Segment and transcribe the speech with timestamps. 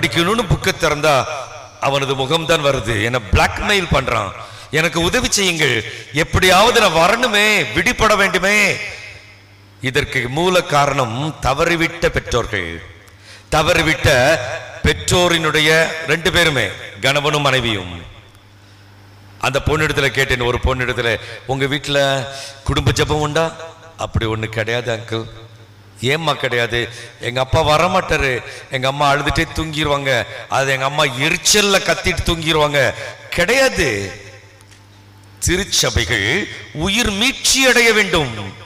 [0.00, 1.24] படிக்கணும்னு புக்கை திறந்தா
[1.80, 3.04] அவனது முகம்தான் வருது.
[3.04, 4.32] என்னை பிளாக்மெயில் பண்றான்.
[4.70, 5.92] எனக்கு உதவி செய்யுங்கள்.
[6.12, 8.76] எப்படியாவது நான் வரணுமே விடுபட வேண்டுமே.
[9.80, 12.82] இதற்கு மூல காரணம் தவறிவிட்ட பெற்றோர்கள்.
[13.50, 14.38] தவறிவிட்ட
[14.82, 16.68] பெற்றோரினுடைய ரெண்டு பேருமே
[17.00, 18.02] கணவனும் மனைவியும்.
[19.40, 22.26] அந்த பொண்ணிடத்துல கேட்டேன் ஒரு பொண்ணிடத்துல உங்க வீட்டுல
[22.64, 23.52] குடும்ப ஜெபம் உண்டா?
[23.96, 25.28] அப்படி ஒண்ணு கிடையாது அங்கிள்
[26.00, 26.88] ஏம்மா கிடையாது?
[27.20, 28.42] எங்க அப்பா வரமாட்டாரு.
[28.70, 32.94] எங்க அம்மா அழுதுகிட்டே தூங்கிடுவாங்க அது எங்க அம்மா எரிச்சல்ல கத்திட்டு தூங்கிடுவாங்க
[33.30, 34.12] கிடையாது.
[35.38, 38.58] திருச்சபைகள் உயிர் மீட்சி அடைய வேண்டும்.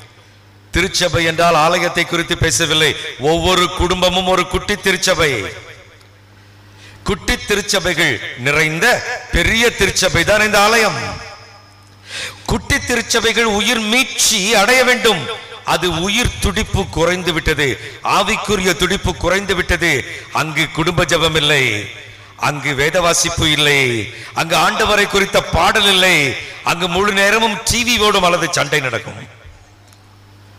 [0.71, 2.97] திருச்சபை என்றால் ஆலயத்தை குறித்து பேசவில்லை.
[3.19, 5.45] ஒவ்வொரு குடும்பமும் ஒரு குட்டி திருச்சபை.
[7.05, 8.87] குட்டி திருச்சபைகள் நிறைந்த
[9.33, 11.23] பெரிய திருச்சபை தான் இந்த ஆலயம்.
[12.47, 15.53] குட்டி திருச்சபைகள் உயிர் மீட்சி அடைய வேண்டும்.
[15.65, 17.81] அது உயிர் துடிப்பு குறைந்து விட்டது.
[18.05, 20.05] ஆவிக்குரிய துடிப்பு குறைந்து விட்டது.
[20.33, 21.89] அங்கு குடும்ப ஜபம் இல்லை.
[22.37, 24.13] அங்கு வேத வாசிப்பு இல்லை.
[24.35, 26.37] அங்கு ஆண்டவரை குறித்த பாடல் இல்லை.
[26.65, 29.29] அங்கு முழு நேரமும் டிவி ஓடும் அல்லது சண்டை நடக்கும்.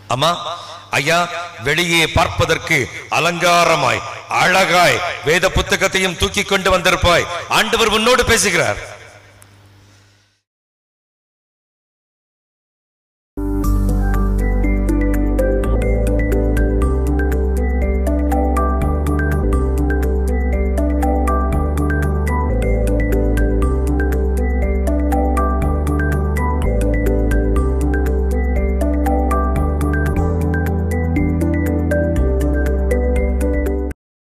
[0.08, 0.58] அம்மா
[0.90, 1.28] ஐயா
[1.62, 7.26] வெளியே பார்ப்பதற்கு அலங்காரமாய் அழகாய் வேத புத்தகத்தையும் தூக்கி கொண்டு வந்திருப்பாய்.
[7.48, 8.95] ஆண்டவர் உன்னோடு பேசுகிறார்.